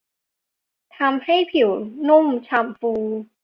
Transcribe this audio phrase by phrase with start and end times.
[0.97, 1.69] ทำให้ผิว
[2.07, 2.93] นุ่มฉ่ำฟู